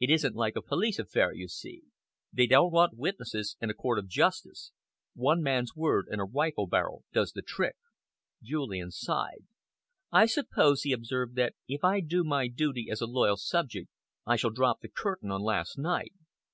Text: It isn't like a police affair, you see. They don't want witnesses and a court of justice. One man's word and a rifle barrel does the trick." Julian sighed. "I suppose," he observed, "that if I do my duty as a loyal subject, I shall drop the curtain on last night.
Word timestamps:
It 0.00 0.08
isn't 0.08 0.34
like 0.34 0.56
a 0.56 0.62
police 0.62 0.98
affair, 0.98 1.34
you 1.34 1.46
see. 1.46 1.82
They 2.32 2.46
don't 2.46 2.72
want 2.72 2.96
witnesses 2.96 3.58
and 3.60 3.70
a 3.70 3.74
court 3.74 3.98
of 3.98 4.08
justice. 4.08 4.72
One 5.14 5.42
man's 5.42 5.76
word 5.76 6.06
and 6.10 6.18
a 6.18 6.24
rifle 6.24 6.66
barrel 6.66 7.04
does 7.12 7.32
the 7.32 7.42
trick." 7.42 7.76
Julian 8.42 8.90
sighed. 8.90 9.44
"I 10.10 10.24
suppose," 10.24 10.84
he 10.84 10.92
observed, 10.92 11.34
"that 11.36 11.56
if 11.68 11.84
I 11.84 12.00
do 12.00 12.24
my 12.24 12.48
duty 12.48 12.86
as 12.90 13.02
a 13.02 13.06
loyal 13.06 13.36
subject, 13.36 13.90
I 14.24 14.36
shall 14.36 14.48
drop 14.48 14.80
the 14.80 14.88
curtain 14.88 15.30
on 15.30 15.42
last 15.42 15.76
night. 15.76 16.14